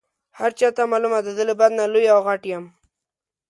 هر 0.39 0.51
چاته 0.59 0.81
معلومه 0.91 1.19
ده 1.25 1.31
زه 1.37 1.43
له 1.49 1.55
بدنه 1.61 1.83
لوی 1.93 2.05
او 2.13 2.19
غټ 2.27 2.41
یم. 2.51 2.63